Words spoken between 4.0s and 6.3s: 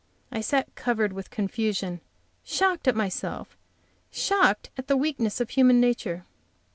shocked at the weakness of human nature.